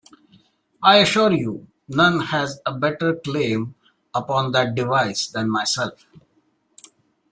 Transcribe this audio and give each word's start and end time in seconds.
I 0.81 0.97
assure 0.97 1.31
you, 1.31 1.67
none 1.87 2.21
has 2.21 2.59
a 2.65 2.73
better 2.73 3.17
claim 3.17 3.75
upon 4.15 4.51
that 4.53 4.73
device 4.73 5.27
than 5.27 5.47
myself. 5.51 6.07